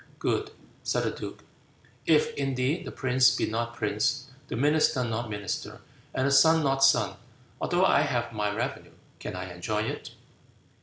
"Good," 0.17 0.49
said 0.81 1.03
the 1.03 1.11
duke; 1.11 1.43
"if, 2.07 2.33
indeed, 2.33 2.85
the 2.85 2.91
prince 2.91 3.35
be 3.35 3.45
not 3.45 3.75
prince, 3.75 4.31
the 4.47 4.55
minister 4.55 5.03
not 5.03 5.29
minister, 5.29 5.79
and 6.11 6.25
the 6.25 6.31
son 6.31 6.63
not 6.63 6.83
son, 6.83 7.17
although 7.61 7.85
I 7.85 8.01
have 8.01 8.33
my 8.33 8.51
revenue, 8.51 8.93
can 9.19 9.35
I 9.35 9.53
enjoy 9.53 9.83
it?" 9.83 10.09